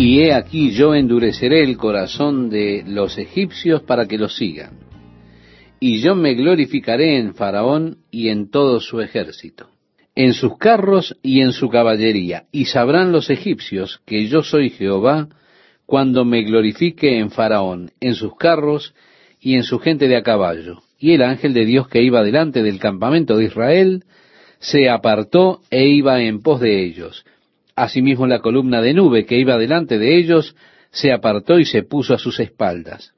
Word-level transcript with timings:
Y 0.00 0.20
he 0.20 0.32
aquí 0.32 0.70
yo 0.70 0.94
endureceré 0.94 1.64
el 1.64 1.76
corazón 1.76 2.50
de 2.50 2.84
los 2.86 3.18
egipcios 3.18 3.82
para 3.82 4.06
que 4.06 4.16
los 4.16 4.36
sigan. 4.36 4.78
Y 5.80 6.00
yo 6.02 6.14
me 6.14 6.34
glorificaré 6.34 7.18
en 7.18 7.34
Faraón 7.34 7.98
y 8.08 8.28
en 8.28 8.48
todo 8.48 8.78
su 8.78 9.00
ejército, 9.00 9.70
en 10.14 10.34
sus 10.34 10.56
carros 10.56 11.16
y 11.20 11.40
en 11.40 11.50
su 11.50 11.68
caballería. 11.68 12.44
Y 12.52 12.66
sabrán 12.66 13.10
los 13.10 13.28
egipcios 13.28 14.00
que 14.06 14.28
yo 14.28 14.44
soy 14.44 14.70
Jehová 14.70 15.30
cuando 15.84 16.24
me 16.24 16.44
glorifique 16.44 17.18
en 17.18 17.32
Faraón, 17.32 17.90
en 17.98 18.14
sus 18.14 18.36
carros 18.36 18.94
y 19.40 19.56
en 19.56 19.64
su 19.64 19.80
gente 19.80 20.06
de 20.06 20.16
a 20.16 20.22
caballo. 20.22 20.80
Y 21.00 21.14
el 21.14 21.22
ángel 21.22 21.52
de 21.54 21.64
Dios 21.64 21.88
que 21.88 22.04
iba 22.04 22.22
delante 22.22 22.62
del 22.62 22.78
campamento 22.78 23.36
de 23.36 23.46
Israel 23.46 24.04
se 24.60 24.88
apartó 24.88 25.60
e 25.72 25.88
iba 25.88 26.22
en 26.22 26.40
pos 26.40 26.60
de 26.60 26.84
ellos. 26.84 27.24
Asimismo 27.78 28.26
la 28.26 28.40
columna 28.40 28.82
de 28.82 28.92
nube 28.92 29.24
que 29.24 29.38
iba 29.38 29.56
delante 29.56 29.98
de 29.98 30.18
ellos 30.18 30.56
se 30.90 31.12
apartó 31.12 31.60
y 31.60 31.64
se 31.64 31.84
puso 31.84 32.12
a 32.12 32.18
sus 32.18 32.40
espaldas. 32.40 33.12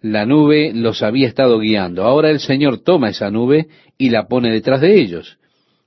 La 0.00 0.24
nube 0.24 0.72
los 0.74 1.02
había 1.02 1.28
estado 1.28 1.58
guiando. 1.58 2.04
Ahora 2.04 2.30
el 2.30 2.40
Señor 2.40 2.78
toma 2.78 3.10
esa 3.10 3.30
nube 3.30 3.68
y 3.98 4.08
la 4.08 4.26
pone 4.26 4.50
detrás 4.50 4.80
de 4.80 4.98
ellos. 4.98 5.38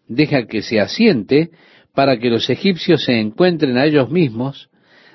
Deja 0.07 0.45
que 0.45 0.61
se 0.61 0.79
asiente 0.79 1.49
para 1.95 2.17
que 2.19 2.29
los 2.29 2.49
egipcios 2.51 3.03
se 3.03 3.19
encuentren 3.19 3.77
a 3.77 3.85
ellos 3.85 4.11
mismos 4.11 4.69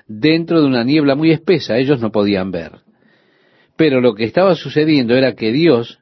dentro 0.09 0.61
de 0.61 0.67
una 0.67 0.83
niebla 0.83 1.15
muy 1.15 1.31
espesa. 1.31 1.79
Ellos 1.79 2.01
no 2.01 2.11
podían 2.11 2.51
ver. 2.51 2.81
Pero 3.77 4.01
lo 4.01 4.15
que 4.15 4.25
estaba 4.25 4.57
sucediendo 4.57 5.15
era 5.15 5.35
que 5.35 5.53
Dios 5.53 6.01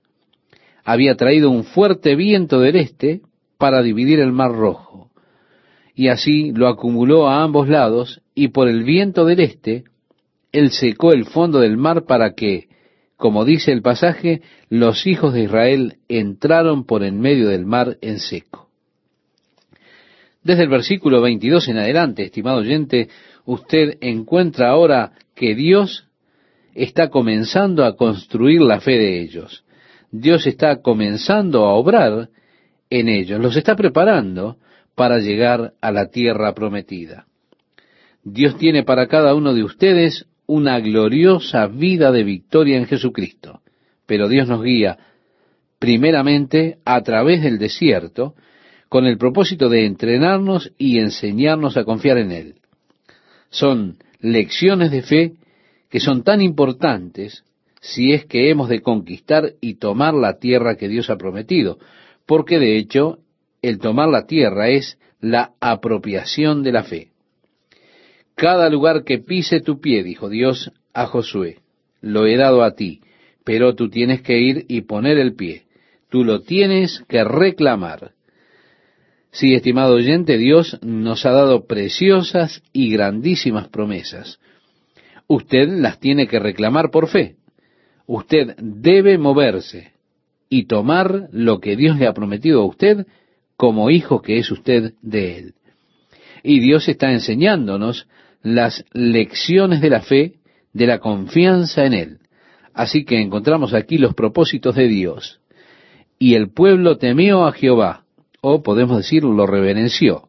había 0.83 1.15
traído 1.15 1.51
un 1.51 1.65
fuerte 1.65 2.17
viento 2.17 2.59
del 2.59 2.77
este 2.77 3.21
para 3.59 3.83
dividir 3.83 4.21
el 4.21 4.33
mar 4.33 4.53
rojo. 4.53 5.08
Y 5.99 6.11
así 6.11 6.53
lo 6.53 6.69
acumuló 6.69 7.27
a 7.27 7.43
ambos 7.43 7.69
lados 7.69 8.23
y 8.33 8.51
por 8.51 8.69
el 8.69 8.85
viento 8.85 9.25
del 9.25 9.41
este, 9.41 9.83
él 10.53 10.71
secó 10.71 11.13
el 11.13 11.25
fondo 11.25 11.59
del 11.59 11.77
mar 11.77 12.05
para 12.05 12.35
que, 12.35 12.69
como 13.17 13.45
dice 13.45 13.73
el 13.73 13.83
pasaje, 13.83 14.41
los 14.69 15.09
hijos 15.09 15.35
de 15.35 15.43
Israel 15.43 15.97
entraron 16.07 16.85
por 16.85 17.03
en 17.03 17.19
medio 17.19 17.49
del 17.49 17.67
mar 17.67 17.99
en 18.01 18.21
seco. 18.21 18.69
Desde 20.45 20.63
el 20.63 20.69
versículo 20.69 21.21
22 21.21 21.67
en 21.67 21.79
adelante, 21.79 22.23
estimado 22.23 22.59
oyente, 22.59 23.09
usted 23.45 23.99
encuentra 24.01 24.69
ahora 24.69 25.15
que 25.35 25.57
Dios 25.57 26.07
está 26.77 27.09
comenzando 27.09 27.85
a 27.85 27.97
construir 27.97 28.61
la 28.61 28.79
fe 28.79 28.93
de 28.93 29.21
ellos. 29.21 29.65
Dios 30.13 30.47
está 30.47 30.81
comenzando 30.81 31.65
a 31.65 31.75
obrar 31.75 32.29
en 32.89 33.09
ellos, 33.09 33.41
los 33.41 33.57
está 33.57 33.75
preparando 33.75 34.59
para 34.99 35.21
llegar 35.21 35.75
a 35.81 35.93
la 35.93 36.11
tierra 36.11 36.53
prometida. 36.55 37.27
Dios 38.25 38.59
tiene 38.59 38.83
para 38.83 39.07
cada 39.07 39.33
uno 39.37 39.55
de 39.55 39.63
ustedes 39.63 40.27
una 40.47 40.81
gloriosa 40.81 41.69
vida 41.69 42.11
de 42.11 42.25
victoria 42.25 42.77
en 42.77 42.87
Jesucristo, 42.87 43.63
pero 44.07 44.29
Dios 44.29 44.49
nos 44.49 44.61
guía 44.61 44.99
primeramente 45.79 46.79
a 46.85 47.01
través 47.03 47.45
del 47.45 47.61
desierto 47.61 48.35
con 48.89 49.07
el 49.07 49.19
propósito 49.19 49.69
de 49.69 49.87
entrenarnos 49.87 50.73
y 50.79 50.99
enseñarnos 50.99 51.77
a 51.77 51.85
confiar 51.85 52.19
en 52.19 52.33
Él. 52.33 52.55
Son 53.51 53.99
lecciones 54.19 54.91
de 54.91 55.03
fe 55.03 55.33
que 55.91 56.01
son 56.01 56.25
tan 56.25 56.43
importantes 56.43 57.45
si 57.81 58.13
es 58.13 58.25
que 58.25 58.51
hemos 58.51 58.69
de 58.69 58.83
conquistar 58.83 59.53
y 59.61 59.75
tomar 59.75 60.15
la 60.15 60.41
tierra 60.41 60.75
que 60.75 60.89
Dios 60.89 61.09
ha 61.09 61.17
prometido, 61.17 61.79
porque 62.27 62.59
de 62.59 62.77
hecho 62.79 63.21
el 63.63 63.79
tomar 63.79 64.09
la 64.09 64.27
tierra 64.27 64.69
es 64.69 64.99
la 65.21 65.53
apropiación 65.61 66.63
de 66.63 66.73
la 66.73 66.85
fe. 66.85 67.09
Cada 68.35 68.69
lugar 68.71 69.05
que 69.05 69.19
pise 69.19 69.61
tu 69.61 69.81
pie, 69.81 70.03
dijo 70.03 70.29
Dios 70.29 70.73
a 70.95 71.07
Josué, 71.07 71.59
lo 72.01 72.27
he 72.27 72.37
dado 72.37 72.63
a 72.63 72.75
ti, 72.75 73.01
pero 73.45 73.75
tú 73.75 73.89
tienes 73.89 74.23
que 74.23 74.39
ir 74.39 74.65
y 74.69 74.83
poner 74.83 75.19
el 75.19 75.35
pie, 75.35 75.65
tú 76.09 76.25
lo 76.25 76.43
tienes 76.43 77.03
que 77.09 77.25
reclamar. 77.25 78.13
Sí, 79.31 79.55
estimado 79.55 79.95
oyente, 79.95 80.39
Dios 80.39 80.79
nos 80.83 81.27
ha 81.27 81.33
dado 81.33 81.67
preciosas 81.67 82.63
y 82.73 82.91
grandísimas 82.91 83.69
promesas 83.69 84.39
usted 85.29 85.69
las 85.69 86.01
tiene 86.01 86.27
que 86.27 86.41
reclamar 86.41 86.91
por 86.91 87.09
fe. 87.09 87.37
Usted 88.07 88.57
debe 88.59 89.19
moverse 89.19 89.93
y 90.49 90.65
tomar 90.65 91.29
lo 91.31 91.61
que 91.61 91.77
Dios 91.77 91.99
le 91.99 92.07
ha 92.07 92.15
prometido 92.15 92.63
a 92.63 92.67
usted 92.67 93.07
como 93.59 93.91
hijo 93.91 94.23
que 94.23 94.39
es 94.39 94.51
usted 94.53 94.95
de 95.03 95.37
Él. 95.37 95.55
Y 96.45 96.61
Dios 96.61 96.89
está 96.89 97.13
enseñándonos 97.13 98.07
las 98.41 98.85
lecciones 98.93 99.81
de 99.81 99.91
la 99.91 100.01
fe, 100.01 100.35
de 100.73 100.87
la 100.87 101.01
confianza 101.01 101.85
en 101.85 101.93
Él. 101.93 102.19
Así 102.73 103.05
que 103.05 103.21
encontramos 103.21 103.75
aquí 103.75 103.99
los 103.99 104.15
propósitos 104.15 104.77
de 104.77 104.87
Dios. 104.87 105.41
Y 106.21 106.35
el 106.35 106.51
pueblo 106.53 106.99
temió 106.99 107.47
a 107.47 107.53
Jehová, 107.53 108.05
o 108.41 108.63
podemos 108.63 108.97
decir 108.97 109.25
lo 109.25 109.45
reverenció, 109.45 110.29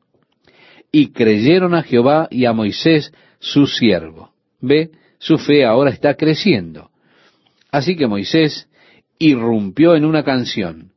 y 0.91 1.11
creyeron 1.11 1.75
a 1.75 1.83
Jehová 1.83 2.27
y 2.31 2.45
a 2.45 2.53
Moisés 2.53 3.13
su 3.37 3.67
siervo. 3.67 4.31
Ve, 4.59 4.89
su 5.19 5.37
fe 5.37 5.65
ahora 5.65 5.91
está 5.91 6.15
creciendo. 6.15 6.89
Así 7.71 7.95
que 7.95 8.07
Moisés 8.07 8.67
irrumpió 9.19 9.95
en 9.95 10.05
una 10.05 10.23
canción. 10.23 10.93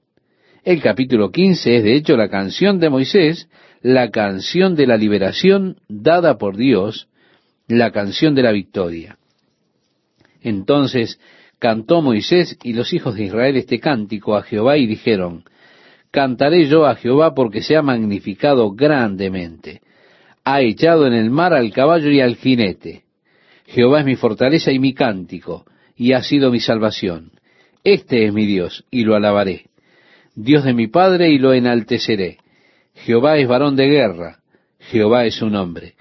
El 0.64 0.80
capítulo 0.80 1.32
15 1.32 1.76
es 1.76 1.82
de 1.82 1.96
hecho 1.96 2.16
la 2.16 2.28
canción 2.28 2.78
de 2.78 2.88
Moisés, 2.88 3.48
la 3.80 4.10
canción 4.10 4.76
de 4.76 4.86
la 4.86 4.96
liberación 4.96 5.78
dada 5.88 6.38
por 6.38 6.56
Dios, 6.56 7.08
la 7.66 7.90
canción 7.90 8.36
de 8.36 8.42
la 8.42 8.52
victoria. 8.52 9.18
Entonces 10.40 11.18
cantó 11.58 12.00
Moisés 12.00 12.56
y 12.62 12.74
los 12.74 12.92
hijos 12.92 13.16
de 13.16 13.24
Israel 13.24 13.56
este 13.56 13.80
cántico 13.80 14.36
a 14.36 14.42
Jehová 14.42 14.76
y 14.78 14.86
dijeron, 14.86 15.42
Cantaré 16.12 16.66
yo 16.66 16.86
a 16.86 16.94
Jehová 16.94 17.34
porque 17.34 17.62
se 17.62 17.76
ha 17.76 17.82
magnificado 17.82 18.70
grandemente. 18.70 19.80
Ha 20.44 20.60
echado 20.60 21.08
en 21.08 21.14
el 21.14 21.30
mar 21.30 21.54
al 21.54 21.72
caballo 21.72 22.10
y 22.10 22.20
al 22.20 22.36
jinete. 22.36 23.02
Jehová 23.66 24.00
es 24.00 24.06
mi 24.06 24.14
fortaleza 24.14 24.70
y 24.70 24.78
mi 24.78 24.94
cántico, 24.94 25.64
y 25.96 26.12
ha 26.12 26.22
sido 26.22 26.52
mi 26.52 26.60
salvación. 26.60 27.32
Este 27.82 28.26
es 28.26 28.32
mi 28.32 28.46
Dios, 28.46 28.84
y 28.90 29.04
lo 29.04 29.16
alabaré. 29.16 29.71
Dios 30.34 30.64
de 30.64 30.72
mi 30.72 30.86
Padre, 30.86 31.30
y 31.30 31.38
lo 31.38 31.52
enalteceré. 31.52 32.38
Jehová 32.94 33.38
es 33.38 33.48
varón 33.48 33.76
de 33.76 33.86
guerra, 33.86 34.38
Jehová 34.78 35.24
es 35.24 35.34
su 35.36 35.48
nombre. 35.48 35.94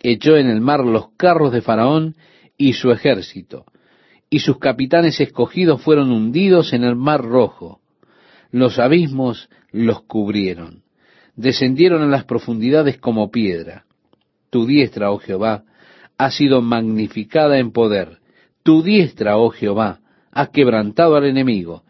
Echó 0.00 0.36
en 0.36 0.48
el 0.48 0.60
mar 0.60 0.84
los 0.84 1.10
carros 1.16 1.52
de 1.52 1.62
Faraón 1.62 2.16
y 2.56 2.74
su 2.74 2.90
ejército, 2.90 3.64
y 4.30 4.40
sus 4.40 4.58
capitanes 4.58 5.20
escogidos 5.20 5.82
fueron 5.82 6.10
hundidos 6.10 6.72
en 6.72 6.84
el 6.84 6.96
mar 6.96 7.22
rojo. 7.22 7.80
Los 8.50 8.78
abismos 8.78 9.48
los 9.72 10.02
cubrieron, 10.02 10.82
descendieron 11.34 12.02
a 12.02 12.06
las 12.06 12.24
profundidades 12.24 12.98
como 12.98 13.30
piedra. 13.30 13.84
Tu 14.50 14.66
diestra, 14.66 15.10
oh 15.10 15.18
Jehová, 15.18 15.64
ha 16.18 16.30
sido 16.30 16.62
magnificada 16.62 17.58
en 17.58 17.72
poder. 17.72 18.18
Tu 18.62 18.82
diestra, 18.82 19.36
oh 19.36 19.50
Jehová, 19.50 20.00
has 20.30 20.50
quebrantado 20.50 21.16
al 21.16 21.24
enemigo, 21.24 21.82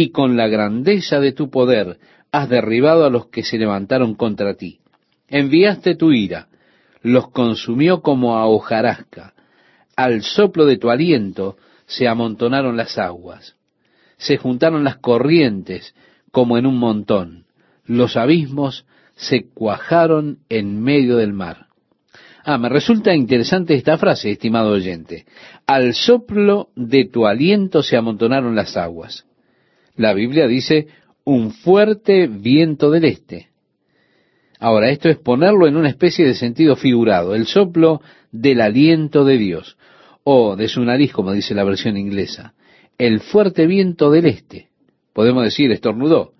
y 0.00 0.10
con 0.10 0.36
la 0.36 0.46
grandeza 0.46 1.18
de 1.18 1.32
tu 1.32 1.50
poder 1.50 1.98
has 2.30 2.48
derribado 2.48 3.04
a 3.04 3.10
los 3.10 3.26
que 3.30 3.42
se 3.42 3.58
levantaron 3.58 4.14
contra 4.14 4.54
ti. 4.54 4.78
Enviaste 5.26 5.96
tu 5.96 6.12
ira, 6.12 6.46
los 7.02 7.32
consumió 7.32 8.00
como 8.00 8.36
a 8.36 8.46
hojarasca. 8.46 9.34
Al 9.96 10.22
soplo 10.22 10.66
de 10.66 10.76
tu 10.76 10.90
aliento 10.90 11.56
se 11.86 12.06
amontonaron 12.06 12.76
las 12.76 12.96
aguas. 12.96 13.56
Se 14.18 14.36
juntaron 14.36 14.84
las 14.84 14.98
corrientes 14.98 15.96
como 16.30 16.58
en 16.58 16.66
un 16.66 16.78
montón. 16.78 17.46
Los 17.84 18.16
abismos 18.16 18.86
se 19.16 19.48
cuajaron 19.52 20.38
en 20.48 20.80
medio 20.80 21.16
del 21.16 21.32
mar. 21.32 21.66
Ah, 22.44 22.56
me 22.56 22.68
resulta 22.68 23.16
interesante 23.16 23.74
esta 23.74 23.98
frase, 23.98 24.30
estimado 24.30 24.70
oyente. 24.70 25.26
Al 25.66 25.92
soplo 25.94 26.68
de 26.76 27.04
tu 27.04 27.26
aliento 27.26 27.82
se 27.82 27.96
amontonaron 27.96 28.54
las 28.54 28.76
aguas. 28.76 29.24
La 29.98 30.14
Biblia 30.14 30.46
dice 30.46 30.88
un 31.24 31.50
fuerte 31.50 32.26
viento 32.26 32.90
del 32.90 33.04
este. 33.04 33.48
Ahora, 34.58 34.88
esto 34.88 35.10
es 35.10 35.18
ponerlo 35.18 35.66
en 35.66 35.76
una 35.76 35.90
especie 35.90 36.24
de 36.24 36.34
sentido 36.34 36.74
figurado, 36.74 37.34
el 37.34 37.46
soplo 37.46 38.00
del 38.32 38.62
aliento 38.62 39.26
de 39.26 39.36
Dios, 39.36 39.76
o 40.24 40.56
de 40.56 40.68
su 40.68 40.82
nariz, 40.82 41.12
como 41.12 41.32
dice 41.32 41.54
la 41.54 41.64
versión 41.64 41.98
inglesa. 41.98 42.54
El 42.96 43.20
fuerte 43.20 43.66
viento 43.66 44.10
del 44.10 44.24
este. 44.24 44.68
Podemos 45.12 45.44
decir, 45.44 45.70
estornudó. 45.70 46.32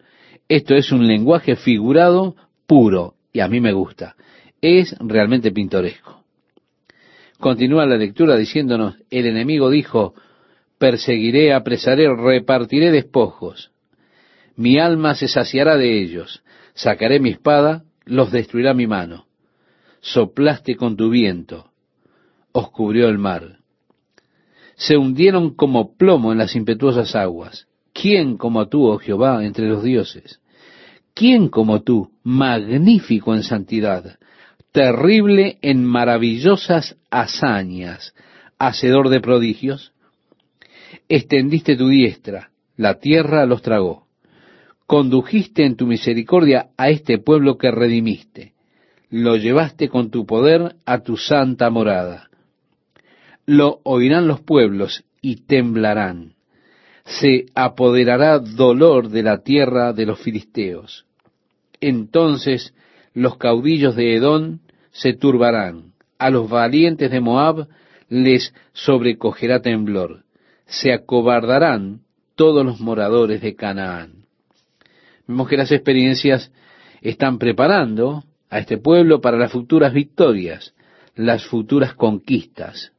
Esto 0.49 0.75
es 0.75 0.91
un 0.91 1.07
lenguaje 1.07 1.55
figurado 1.55 2.35
puro, 2.67 3.15
y 3.33 3.41
a 3.41 3.49
mí 3.49 3.61
me 3.61 3.73
gusta 3.73 4.17
es 4.61 4.95
realmente 5.01 5.53
pintoresco. 5.53 6.25
Continúa 7.39 7.87
la 7.87 7.97
lectura 7.97 8.37
diciéndonos, 8.37 8.97
el 9.11 9.27
enemigo 9.27 9.71
dijo, 9.71 10.15
perseguiré, 10.79 11.53
apresaré, 11.53 12.09
repartiré 12.15 12.91
despojos. 12.91 13.71
Mi 14.57 14.79
alma 14.79 15.15
se 15.15 15.29
saciará 15.29 15.77
de 15.77 16.01
ellos. 16.01 16.43
Sacaré 16.75 17.21
mi 17.21 17.31
espada, 17.31 17.85
los 18.05 18.33
destruirá 18.33 18.75
mi 18.75 18.87
mano. 18.87 19.27
Soplaste 20.01 20.77
con 20.77 20.97
tu 20.97 21.11
viento. 21.11 21.71
os 22.53 22.71
cubrió 22.71 23.09
el 23.09 23.19
mar. 23.19 23.59
Se 24.75 24.97
hundieron 24.97 25.55
como 25.55 25.97
plomo 25.97 26.33
en 26.33 26.39
las 26.39 26.57
impetuosas 26.57 27.15
aguas. 27.15 27.69
¿Quién 27.93 28.37
como 28.37 28.69
tú, 28.69 28.87
oh 28.87 28.99
Jehová, 28.99 29.45
entre 29.45 29.69
los 29.69 29.83
dioses? 29.83 30.41
¿Quién 31.15 31.49
como 31.49 31.83
tú, 31.83 32.13
magnífico 32.23 33.35
en 33.35 33.43
santidad, 33.43 34.19
terrible 34.73 35.59
en 35.63 35.85
maravillosas 35.85 36.97
hazañas, 37.11 38.15
hacedor 38.59 39.09
de 39.09 39.21
prodigios? 39.21 39.93
Extendiste 41.09 41.75
tu 41.75 41.89
diestra, 41.89 42.51
la 42.77 42.99
tierra 42.99 43.47
los 43.47 43.63
tragó. 43.63 44.07
Condujiste 44.87 45.65
en 45.65 45.77
tu 45.77 45.87
misericordia 45.87 46.69
a 46.77 46.91
este 46.91 47.19
pueblo 47.19 47.57
que 47.57 47.71
redimiste. 47.71 48.53
Lo 49.09 49.37
llevaste 49.37 49.89
con 49.89 50.11
tu 50.11 50.27
poder 50.27 50.77
a 50.85 50.99
tu 50.99 51.17
santa 51.17 51.71
morada. 51.71 52.29
Lo 53.47 53.81
oirán 53.85 54.29
los 54.29 54.41
pueblos 54.41 55.05
y 55.23 55.47
temblarán. 55.47 56.35
Se 57.05 57.47
apoderará 57.55 58.39
dolor 58.39 59.09
de 59.09 59.23
la 59.23 59.39
tierra 59.39 59.95
de 59.95 60.05
los 60.05 60.21
filisteos. 60.21 61.07
Entonces 61.81 62.75
los 63.15 63.39
caudillos 63.39 63.97
de 63.97 64.15
Edón 64.15 64.61
se 64.91 65.15
turbarán. 65.15 65.95
A 66.19 66.29
los 66.29 66.51
valientes 66.51 67.11
de 67.11 67.21
Moab 67.21 67.67
les 68.11 68.53
sobrecogerá 68.75 69.63
temblor. 69.63 70.25
Se 70.69 70.93
acobardarán 70.93 72.03
todos 72.37 72.65
los 72.65 72.79
moradores 72.79 73.41
de 73.41 73.57
Canaán. 73.57 74.27
Vemos 75.27 75.49
que 75.49 75.57
las 75.57 75.73
experiencias 75.73 76.53
están 77.01 77.39
preparando 77.39 78.25
a 78.51 78.59
este 78.59 78.79
pueblo 78.79 79.21
para 79.21 79.39
las 79.39 79.51
futuras 79.51 79.93
victorias, 79.93 80.75
las 81.15 81.45
futuras 81.47 81.95
conquistas. 81.95 82.93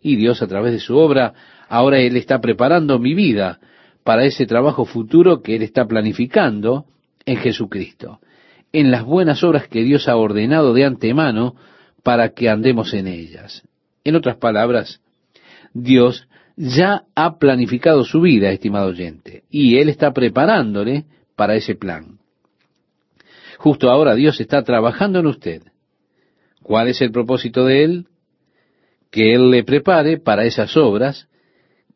Y 0.00 0.16
Dios 0.16 0.42
a 0.42 0.46
través 0.46 0.72
de 0.72 0.80
su 0.80 0.96
obra, 0.96 1.34
ahora 1.68 2.00
Él 2.00 2.16
está 2.16 2.40
preparando 2.40 2.98
mi 2.98 3.14
vida 3.14 3.60
para 4.02 4.24
ese 4.24 4.46
trabajo 4.46 4.86
futuro 4.86 5.42
que 5.42 5.56
Él 5.56 5.62
está 5.62 5.86
planificando 5.86 6.86
en 7.26 7.36
Jesucristo, 7.36 8.18
en 8.72 8.90
las 8.90 9.04
buenas 9.04 9.44
obras 9.44 9.68
que 9.68 9.82
Dios 9.82 10.08
ha 10.08 10.16
ordenado 10.16 10.72
de 10.72 10.84
antemano 10.84 11.54
para 12.02 12.30
que 12.30 12.48
andemos 12.48 12.94
en 12.94 13.06
ellas. 13.06 13.62
En 14.04 14.16
otras 14.16 14.36
palabras, 14.36 15.02
Dios 15.74 16.26
ya 16.62 17.04
ha 17.14 17.38
planificado 17.38 18.04
su 18.04 18.20
vida, 18.20 18.50
estimado 18.50 18.88
oyente, 18.88 19.44
y 19.48 19.78
Él 19.78 19.88
está 19.88 20.12
preparándole 20.12 21.06
para 21.34 21.54
ese 21.54 21.74
plan. 21.74 22.18
Justo 23.56 23.90
ahora 23.90 24.14
Dios 24.14 24.38
está 24.42 24.62
trabajando 24.62 25.20
en 25.20 25.26
usted. 25.26 25.62
¿Cuál 26.62 26.88
es 26.88 27.00
el 27.00 27.12
propósito 27.12 27.64
de 27.64 27.84
Él? 27.84 28.06
Que 29.10 29.34
Él 29.34 29.50
le 29.50 29.64
prepare 29.64 30.18
para 30.18 30.44
esas 30.44 30.76
obras 30.76 31.28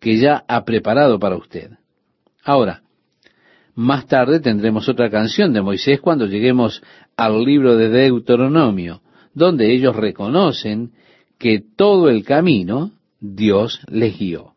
que 0.00 0.16
ya 0.16 0.44
ha 0.48 0.64
preparado 0.64 1.18
para 1.18 1.36
usted. 1.36 1.72
Ahora, 2.42 2.82
más 3.74 4.06
tarde 4.06 4.40
tendremos 4.40 4.88
otra 4.88 5.10
canción 5.10 5.52
de 5.52 5.60
Moisés 5.60 6.00
cuando 6.00 6.24
lleguemos 6.24 6.82
al 7.18 7.44
libro 7.44 7.76
de 7.76 7.90
Deuteronomio, 7.90 9.02
donde 9.34 9.74
ellos 9.74 9.94
reconocen 9.94 10.92
que 11.38 11.62
todo 11.76 12.08
el 12.08 12.24
camino 12.24 12.92
Dios 13.20 13.80
les 13.90 14.18
guió 14.18 14.53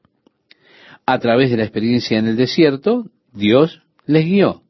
a 1.08 1.20
través 1.20 1.50
de 1.50 1.58
la 1.58 1.64
experiencia 1.64 2.20
en 2.20 2.28
el 2.28 2.36
desierto, 2.36 3.10
Dios 3.34 3.82
les 4.06 4.26
guió. 4.26 4.64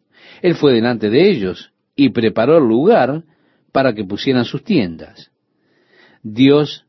Él 0.43 0.53
fue 0.53 0.71
delante 0.71 1.09
de 1.09 1.31
ellos 1.31 1.71
y 1.95 2.09
preparó 2.09 2.59
el 2.59 2.63
lugar 2.63 3.23
para 3.71 3.93
que 3.93 4.05
pusieran 4.05 4.45
sus 4.45 4.63
tiendas. 4.63 5.31
Dios 6.21 6.85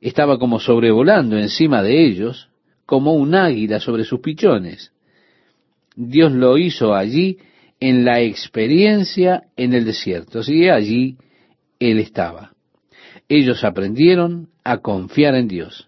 estaba 0.00 0.38
como 0.38 0.58
sobrevolando 0.58 1.38
encima 1.38 1.80
de 1.80 2.06
ellos, 2.06 2.48
como 2.86 3.14
un 3.14 3.36
águila 3.36 3.78
sobre 3.78 4.02
sus 4.02 4.18
pichones. 4.18 4.92
Dios 5.94 6.32
lo 6.32 6.58
hizo 6.58 6.92
allí 6.92 7.38
en 7.78 8.04
la 8.04 8.20
experiencia 8.20 9.44
en 9.56 9.74
el 9.74 9.84
desierto. 9.84 10.40
Así 10.40 10.68
allí 10.68 11.18
Él 11.78 12.00
estaba. 12.00 12.52
Ellos 13.28 13.62
aprendieron 13.62 14.48
a 14.64 14.78
confiar 14.78 15.36
en 15.36 15.46
Dios 15.46 15.87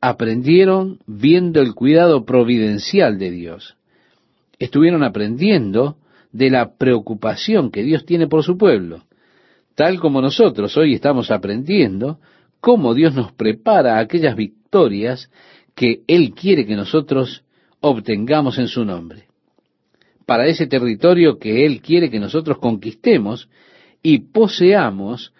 aprendieron 0.00 0.98
viendo 1.06 1.60
el 1.60 1.74
cuidado 1.74 2.24
providencial 2.24 3.18
de 3.18 3.30
Dios. 3.30 3.76
Estuvieron 4.58 5.02
aprendiendo 5.02 5.96
de 6.32 6.50
la 6.50 6.76
preocupación 6.76 7.70
que 7.70 7.82
Dios 7.82 8.04
tiene 8.04 8.26
por 8.26 8.42
su 8.42 8.56
pueblo, 8.56 9.04
tal 9.74 10.00
como 10.00 10.20
nosotros 10.20 10.76
hoy 10.76 10.94
estamos 10.94 11.30
aprendiendo 11.30 12.18
cómo 12.60 12.94
Dios 12.94 13.14
nos 13.14 13.32
prepara 13.32 13.98
aquellas 13.98 14.36
victorias 14.36 15.30
que 15.74 16.02
Él 16.06 16.32
quiere 16.34 16.66
que 16.66 16.76
nosotros 16.76 17.44
obtengamos 17.80 18.58
en 18.58 18.68
su 18.68 18.84
nombre, 18.84 19.24
para 20.26 20.46
ese 20.46 20.66
territorio 20.66 21.38
que 21.38 21.64
Él 21.66 21.80
quiere 21.80 22.10
que 22.10 22.20
nosotros 22.20 22.58
conquistemos 22.58 23.48
y 24.02 24.18
poseamos 24.18 25.32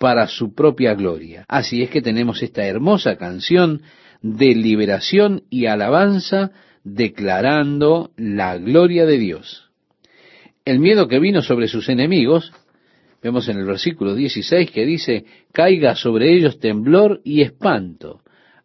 para 0.00 0.28
su 0.28 0.54
propia 0.54 0.94
gloria. 0.94 1.44
Así 1.46 1.82
es 1.82 1.90
que 1.90 2.00
tenemos 2.00 2.42
esta 2.42 2.64
hermosa 2.64 3.16
canción 3.16 3.82
de 4.22 4.54
liberación 4.54 5.42
y 5.50 5.66
alabanza 5.66 6.52
declarando 6.84 8.10
la 8.16 8.56
gloria 8.56 9.04
de 9.04 9.18
Dios. 9.18 9.70
El 10.64 10.78
miedo 10.78 11.06
que 11.06 11.18
vino 11.18 11.42
sobre 11.42 11.68
sus 11.68 11.90
enemigos, 11.90 12.50
vemos 13.22 13.46
en 13.50 13.58
el 13.58 13.66
versículo 13.66 14.14
16 14.14 14.70
que 14.70 14.86
dice, 14.86 15.26
caiga 15.52 15.94
sobre 15.94 16.34
ellos 16.34 16.58
temblor 16.60 17.20
y 17.22 17.42
espanto, 17.42 18.22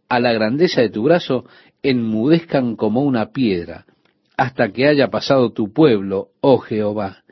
a 0.08 0.22
la 0.22 0.32
grandeza 0.32 0.80
de 0.80 0.90
tu 0.90 1.04
brazo 1.04 1.44
enmudezcan 1.84 2.78
como 2.78 3.02
una 3.02 3.34
piedra, 3.34 3.86
hasta 4.38 4.72
que 4.72 4.88
haya 4.88 5.10
pasado 5.10 5.52
tu 5.52 5.74
pueblo, 5.74 6.30
oh 6.40 6.60
Jehová, 6.60 7.26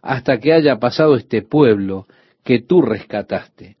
hasta 0.00 0.38
que 0.38 0.54
haya 0.54 0.78
pasado 0.78 1.16
este 1.16 1.42
pueblo 1.42 2.06
que 2.44 2.60
tú 2.60 2.82
rescataste. 2.82 3.76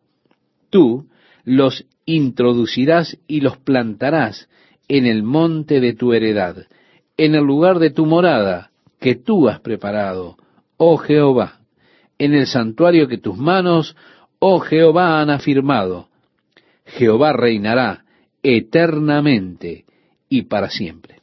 Tú 0.70 1.06
los 1.44 1.84
introducirás 2.04 3.18
y 3.26 3.40
los 3.40 3.56
plantarás 3.58 4.48
en 4.88 5.06
el 5.06 5.22
monte 5.22 5.80
de 5.80 5.94
tu 5.94 6.12
heredad, 6.12 6.66
en 7.16 7.34
el 7.34 7.44
lugar 7.44 7.78
de 7.78 7.90
tu 7.90 8.06
morada 8.06 8.70
que 8.98 9.14
tú 9.14 9.48
has 9.48 9.60
preparado, 9.60 10.36
oh 10.76 10.96
Jehová, 10.98 11.60
en 12.18 12.34
el 12.34 12.46
santuario 12.46 13.08
que 13.08 13.18
tus 13.18 13.36
manos, 13.36 13.96
oh 14.38 14.60
Jehová, 14.60 15.20
han 15.20 15.30
afirmado. 15.30 16.08
Jehová 16.84 17.32
reinará 17.32 18.04
eternamente 18.42 19.84
y 20.28 20.42
para 20.42 20.70
siempre. 20.70 21.19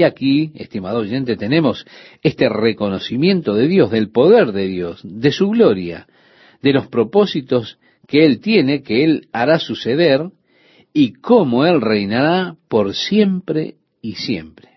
Y 0.00 0.02
aquí, 0.02 0.50
estimado 0.54 1.00
oyente, 1.00 1.36
tenemos 1.36 1.84
este 2.22 2.48
reconocimiento 2.48 3.52
de 3.52 3.68
Dios, 3.68 3.90
del 3.90 4.10
poder 4.10 4.52
de 4.52 4.66
Dios, 4.66 5.02
de 5.04 5.30
su 5.30 5.50
gloria, 5.50 6.06
de 6.62 6.72
los 6.72 6.88
propósitos 6.88 7.78
que 8.08 8.24
Él 8.24 8.40
tiene, 8.40 8.82
que 8.82 9.04
Él 9.04 9.28
hará 9.30 9.58
suceder 9.58 10.30
y 10.94 11.12
cómo 11.12 11.66
Él 11.66 11.82
reinará 11.82 12.56
por 12.66 12.94
siempre 12.94 13.74
y 14.00 14.14
siempre. 14.14 14.70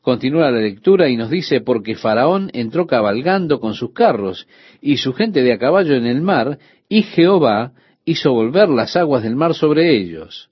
Continúa 0.00 0.50
la 0.50 0.60
lectura 0.62 1.10
y 1.10 1.18
nos 1.18 1.28
dice, 1.28 1.60
porque 1.60 1.96
Faraón 1.96 2.48
entró 2.54 2.86
cabalgando 2.86 3.60
con 3.60 3.74
sus 3.74 3.92
carros 3.92 4.48
y 4.80 4.96
su 4.96 5.12
gente 5.12 5.42
de 5.42 5.52
a 5.52 5.58
caballo 5.58 5.96
en 5.96 6.06
el 6.06 6.22
mar, 6.22 6.58
y 6.88 7.02
Jehová 7.02 7.74
hizo 8.06 8.32
volver 8.32 8.70
las 8.70 8.96
aguas 8.96 9.22
del 9.22 9.36
mar 9.36 9.52
sobre 9.52 9.94
ellos. 9.94 10.48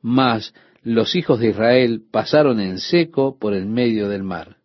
Mas 0.00 0.54
los 0.86 1.16
hijos 1.16 1.40
de 1.40 1.48
Israel 1.48 2.02
pasaron 2.12 2.60
en 2.60 2.78
seco 2.78 3.36
por 3.40 3.54
el 3.54 3.66
medio 3.66 4.08
del 4.08 4.22
mar. 4.22 4.58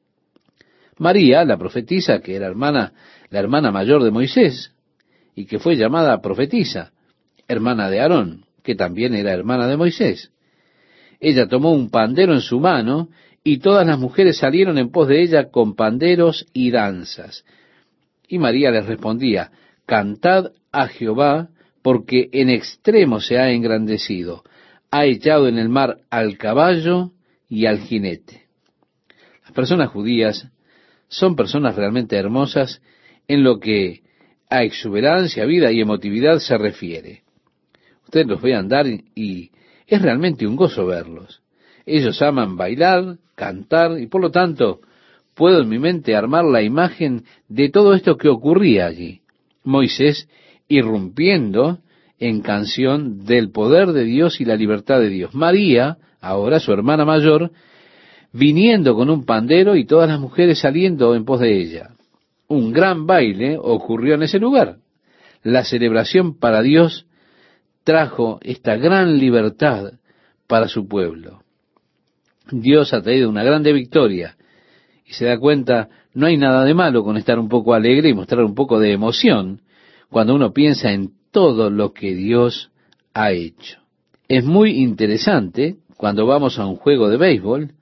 María, 0.99 1.43
la 1.43 1.57
profetisa, 1.57 2.19
que 2.19 2.35
era 2.35 2.45
hermana, 2.45 2.93
la 3.31 3.39
hermana 3.39 3.71
mayor 3.71 4.03
de 4.03 4.11
Moisés, 4.11 4.71
y 5.33 5.45
que 5.45 5.57
fue 5.57 5.75
llamada 5.75 6.21
profetisa, 6.21 6.91
hermana 7.47 7.89
de 7.89 8.01
Aarón, 8.01 8.45
que 8.61 8.75
también 8.75 9.15
era 9.15 9.33
hermana 9.33 9.65
de 9.65 9.77
Moisés. 9.77 10.31
Ella 11.19 11.47
tomó 11.47 11.71
un 11.71 11.89
pandero 11.89 12.35
en 12.35 12.41
su 12.41 12.59
mano 12.59 13.09
y 13.43 13.57
todas 13.57 13.87
las 13.87 13.97
mujeres 13.97 14.37
salieron 14.37 14.77
en 14.77 14.91
pos 14.91 15.07
de 15.07 15.23
ella 15.23 15.49
con 15.49 15.75
panderos 15.75 16.45
y 16.53 16.69
danzas. 16.69 17.45
Y 18.27 18.37
María 18.37 18.69
les 18.69 18.85
respondía, 18.85 19.49
Cantad 19.87 20.51
a 20.71 20.87
Jehová, 20.87 21.49
porque 21.81 22.29
en 22.31 22.51
extremo 22.51 23.19
se 23.21 23.39
ha 23.39 23.49
engrandecido, 23.49 24.43
ha 24.91 25.05
echado 25.05 25.47
en 25.47 25.57
el 25.57 25.69
mar 25.69 25.99
al 26.09 26.37
caballo 26.37 27.11
y 27.49 27.65
al 27.65 27.79
jinete. 27.79 28.47
Las 29.43 29.53
personas 29.53 29.89
judías 29.89 30.49
son 31.07 31.35
personas 31.35 31.75
realmente 31.75 32.17
hermosas 32.17 32.81
en 33.27 33.43
lo 33.43 33.59
que 33.59 34.03
a 34.49 34.63
exuberancia, 34.63 35.45
vida 35.45 35.71
y 35.71 35.79
emotividad 35.79 36.39
se 36.39 36.57
refiere. 36.57 37.23
Usted 38.03 38.25
los 38.25 38.41
ve 38.41 38.53
andar 38.53 38.85
y 39.15 39.51
es 39.87 40.01
realmente 40.01 40.45
un 40.45 40.57
gozo 40.57 40.85
verlos. 40.85 41.41
Ellos 41.85 42.21
aman 42.21 42.57
bailar, 42.57 43.17
cantar 43.35 43.97
y 43.99 44.07
por 44.07 44.21
lo 44.21 44.29
tanto 44.29 44.81
puedo 45.35 45.61
en 45.61 45.69
mi 45.69 45.79
mente 45.79 46.15
armar 46.15 46.43
la 46.43 46.61
imagen 46.61 47.23
de 47.47 47.69
todo 47.69 47.93
esto 47.93 48.17
que 48.17 48.27
ocurría 48.27 48.87
allí. 48.87 49.21
Moisés 49.63 50.27
irrumpiendo 50.67 51.79
en 52.21 52.41
canción 52.41 53.25
del 53.25 53.49
poder 53.49 53.93
de 53.93 54.03
Dios 54.03 54.39
y 54.39 54.45
la 54.45 54.55
libertad 54.55 54.99
de 54.99 55.09
Dios. 55.09 55.33
María, 55.33 55.97
ahora 56.21 56.59
su 56.59 56.71
hermana 56.71 57.03
mayor, 57.03 57.51
viniendo 58.31 58.93
con 58.95 59.09
un 59.09 59.25
pandero 59.25 59.75
y 59.75 59.85
todas 59.85 60.07
las 60.07 60.19
mujeres 60.19 60.59
saliendo 60.59 61.15
en 61.15 61.25
pos 61.25 61.39
de 61.39 61.59
ella. 61.59 61.89
Un 62.47 62.71
gran 62.71 63.07
baile 63.07 63.57
ocurrió 63.59 64.13
en 64.13 64.23
ese 64.23 64.37
lugar. 64.37 64.77
La 65.41 65.63
celebración 65.63 66.37
para 66.37 66.61
Dios 66.61 67.07
trajo 67.83 68.39
esta 68.43 68.75
gran 68.75 69.17
libertad 69.17 69.93
para 70.45 70.67
su 70.67 70.87
pueblo. 70.87 71.41
Dios 72.51 72.93
ha 72.93 73.01
traído 73.01 73.29
una 73.29 73.43
grande 73.43 73.73
victoria 73.73 74.37
y 75.07 75.13
se 75.13 75.25
da 75.25 75.39
cuenta, 75.39 75.89
no 76.13 76.27
hay 76.27 76.37
nada 76.37 76.65
de 76.65 76.75
malo 76.75 77.03
con 77.03 77.17
estar 77.17 77.39
un 77.39 77.49
poco 77.49 77.73
alegre 77.73 78.09
y 78.09 78.13
mostrar 78.13 78.43
un 78.43 78.53
poco 78.53 78.79
de 78.79 78.91
emoción 78.91 79.61
cuando 80.11 80.35
uno 80.35 80.53
piensa 80.53 80.91
en 80.91 81.13
todo 81.31 81.69
lo 81.69 81.93
que 81.93 82.13
Dios 82.13 82.71
ha 83.13 83.31
hecho. 83.31 83.79
Es 84.27 84.43
muy 84.43 84.71
interesante 84.71 85.77
cuando 85.97 86.25
vamos 86.25 86.59
a 86.59 86.65
un 86.65 86.75
juego 86.75 87.09
de 87.09 87.17
béisbol 87.17 87.73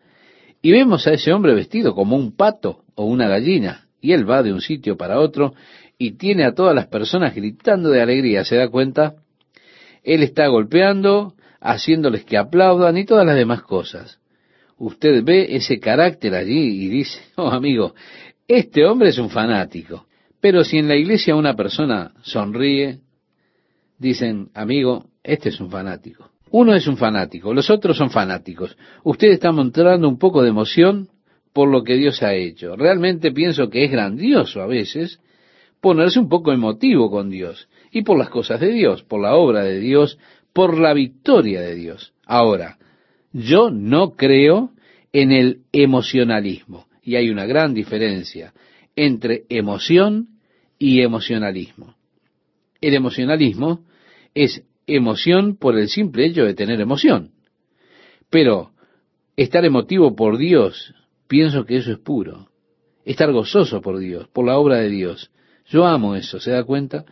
y 0.61 0.71
vemos 0.71 1.07
a 1.07 1.13
ese 1.13 1.31
hombre 1.31 1.53
vestido 1.53 1.93
como 1.93 2.15
un 2.15 2.35
pato 2.35 2.83
o 2.95 3.05
una 3.05 3.27
gallina, 3.27 3.87
y 4.01 4.13
él 4.13 4.29
va 4.29 4.43
de 4.43 4.53
un 4.53 4.61
sitio 4.61 4.97
para 4.97 5.19
otro 5.19 5.53
y 5.97 6.11
tiene 6.11 6.45
a 6.45 6.53
todas 6.53 6.73
las 6.73 6.87
personas 6.87 7.35
gritando 7.35 7.89
de 7.89 8.01
alegría, 8.01 8.45
¿se 8.45 8.55
da 8.55 8.69
cuenta? 8.69 9.15
Él 10.03 10.23
está 10.23 10.47
golpeando, 10.47 11.35
haciéndoles 11.59 12.23
que 12.23 12.37
aplaudan 12.37 12.97
y 12.97 13.05
todas 13.05 13.25
las 13.25 13.35
demás 13.35 13.61
cosas. 13.63 14.19
Usted 14.77 15.23
ve 15.23 15.55
ese 15.55 15.79
carácter 15.79 16.35
allí 16.35 16.85
y 16.85 16.87
dice, 16.87 17.19
oh 17.35 17.49
amigo, 17.49 17.93
este 18.47 18.85
hombre 18.85 19.09
es 19.09 19.17
un 19.17 19.29
fanático. 19.29 20.05
Pero 20.39 20.63
si 20.63 20.77
en 20.77 20.87
la 20.87 20.95
iglesia 20.95 21.35
una 21.35 21.55
persona 21.55 22.13
sonríe, 22.21 22.99
dicen, 23.99 24.49
amigo, 24.55 25.05
este 25.23 25.49
es 25.49 25.59
un 25.59 25.69
fanático. 25.69 26.31
Uno 26.51 26.73
es 26.73 26.87
un 26.87 26.97
fanático, 26.97 27.53
los 27.53 27.69
otros 27.69 27.97
son 27.97 28.09
fanáticos. 28.09 28.75
Usted 29.03 29.27
está 29.27 29.51
mostrando 29.51 30.09
un 30.09 30.17
poco 30.17 30.41
de 30.41 30.49
emoción 30.49 31.09
por 31.53 31.69
lo 31.69 31.83
que 31.83 31.95
Dios 31.95 32.23
ha 32.23 32.33
hecho. 32.33 32.75
Realmente 32.75 33.31
pienso 33.31 33.69
que 33.69 33.85
es 33.85 33.91
grandioso 33.91 34.61
a 34.61 34.65
veces 34.65 35.19
ponerse 35.79 36.19
un 36.19 36.27
poco 36.27 36.51
emotivo 36.51 37.11
con 37.11 37.29
Dios 37.29 37.69
y 37.91 38.01
por 38.01 38.17
las 38.17 38.29
cosas 38.29 38.59
de 38.59 38.71
Dios, 38.71 39.03
por 39.03 39.21
la 39.21 39.35
obra 39.35 39.63
de 39.63 39.79
Dios, 39.79 40.17
por 40.53 40.79
la 40.79 40.93
victoria 40.93 41.61
de 41.61 41.75
Dios. 41.75 42.13
Ahora, 42.25 42.77
yo 43.31 43.69
no 43.69 44.15
creo 44.15 44.71
en 45.13 45.31
el 45.31 45.61
emocionalismo 45.71 46.87
y 47.03 47.15
hay 47.15 47.29
una 47.29 47.45
gran 47.45 47.73
diferencia 47.73 48.53
entre 48.95 49.43
emoción 49.49 50.29
y 50.77 51.01
emocionalismo. 51.01 51.95
El 52.81 52.93
emocionalismo 52.95 53.81
es 54.33 54.63
emoción 54.87 55.57
por 55.57 55.77
el 55.77 55.89
simple 55.89 56.25
hecho 56.25 56.43
de 56.43 56.53
tener 56.53 56.79
emoción. 56.81 57.31
Pero 58.29 58.71
estar 59.35 59.65
emotivo 59.65 60.15
por 60.15 60.37
Dios, 60.37 60.93
pienso 61.27 61.65
que 61.65 61.77
eso 61.77 61.91
es 61.91 61.99
puro. 61.99 62.49
Estar 63.05 63.31
gozoso 63.31 63.81
por 63.81 63.99
Dios, 63.99 64.27
por 64.27 64.45
la 64.45 64.57
obra 64.57 64.77
de 64.77 64.89
Dios. 64.89 65.31
Yo 65.67 65.85
amo 65.85 66.15
eso, 66.15 66.39
¿se 66.39 66.51
da 66.51 66.63
cuenta? 66.63 67.05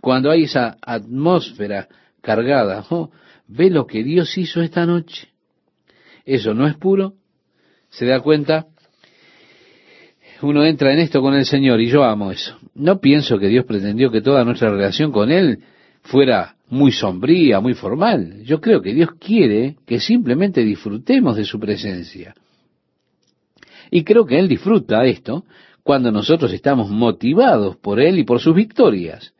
Cuando 0.00 0.30
hay 0.30 0.44
esa 0.44 0.76
atmósfera 0.82 1.88
cargada, 2.20 2.84
oh, 2.90 3.10
ve 3.46 3.70
lo 3.70 3.86
que 3.86 4.02
Dios 4.02 4.36
hizo 4.36 4.62
esta 4.62 4.86
noche. 4.86 5.28
Eso 6.24 6.52
no 6.52 6.66
es 6.66 6.76
puro, 6.76 7.14
¿se 7.88 8.06
da 8.06 8.20
cuenta? 8.20 8.66
Uno 10.42 10.64
entra 10.64 10.92
en 10.92 11.00
esto 11.00 11.20
con 11.20 11.34
el 11.34 11.46
Señor 11.46 11.80
y 11.80 11.88
yo 11.88 12.04
amo 12.04 12.30
eso. 12.30 12.56
No 12.74 13.00
pienso 13.00 13.38
que 13.38 13.48
Dios 13.48 13.64
pretendió 13.64 14.10
que 14.10 14.20
toda 14.20 14.44
nuestra 14.44 14.70
relación 14.70 15.10
con 15.10 15.32
Él 15.32 15.64
fuera 16.02 16.56
muy 16.68 16.92
sombría, 16.92 17.60
muy 17.60 17.74
formal. 17.74 18.42
Yo 18.44 18.60
creo 18.60 18.82
que 18.82 18.94
Dios 18.94 19.10
quiere 19.18 19.76
que 19.86 20.00
simplemente 20.00 20.62
disfrutemos 20.62 21.36
de 21.36 21.44
su 21.44 21.58
presencia. 21.58 22.34
Y 23.90 24.04
creo 24.04 24.26
que 24.26 24.38
Él 24.38 24.48
disfruta 24.48 25.04
esto 25.04 25.44
cuando 25.82 26.12
nosotros 26.12 26.52
estamos 26.52 26.90
motivados 26.90 27.76
por 27.76 28.00
Él 28.00 28.18
y 28.18 28.24
por 28.24 28.40
sus 28.40 28.54
victorias. 28.54 29.32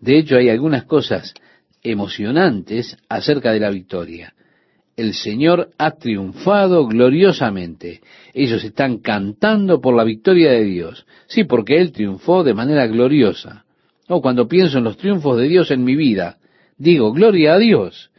De 0.00 0.18
hecho, 0.18 0.36
hay 0.36 0.48
algunas 0.48 0.84
cosas 0.84 1.34
emocionantes 1.82 2.96
acerca 3.08 3.52
de 3.52 3.60
la 3.60 3.70
victoria. 3.70 4.34
El 4.96 5.14
Señor 5.14 5.70
ha 5.78 5.92
triunfado 5.92 6.86
gloriosamente. 6.86 8.00
Ellos 8.34 8.62
están 8.62 8.98
cantando 8.98 9.80
por 9.80 9.96
la 9.96 10.04
victoria 10.04 10.52
de 10.52 10.64
Dios. 10.64 11.06
Sí, 11.26 11.44
porque 11.44 11.80
Él 11.80 11.92
triunfó 11.92 12.44
de 12.44 12.54
manera 12.54 12.86
gloriosa. 12.86 13.64
O 14.08 14.20
cuando 14.20 14.48
pienso 14.48 14.78
en 14.78 14.84
los 14.84 14.96
triunfos 14.96 15.38
de 15.38 15.48
Dios 15.48 15.70
en 15.70 15.84
mi 15.84 15.94
vida, 15.96 16.38
digo, 16.76 17.12
gloria 17.12 17.54
a 17.54 17.58
Dios. 17.58 18.10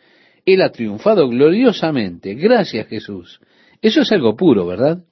Él 0.46 0.62
ha 0.62 0.72
triunfado 0.72 1.28
gloriosamente. 1.30 2.36
Gracias 2.36 2.88
Jesús. 2.88 3.40
Eso 3.82 4.02
es 4.02 4.12
algo 4.12 4.36
puro, 4.36 4.66
¿verdad? 4.66 5.04